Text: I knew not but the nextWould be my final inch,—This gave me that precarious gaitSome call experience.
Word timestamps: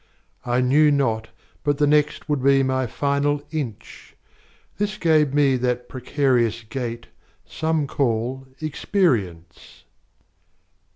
I 0.47 0.61
knew 0.61 0.89
not 0.89 1.27
but 1.63 1.77
the 1.77 1.85
nextWould 1.85 2.43
be 2.43 2.63
my 2.63 2.87
final 2.87 3.39
inch,—This 3.51 4.97
gave 4.97 5.31
me 5.31 5.57
that 5.57 5.89
precarious 5.89 6.63
gaitSome 6.63 7.87
call 7.87 8.47
experience. 8.59 9.83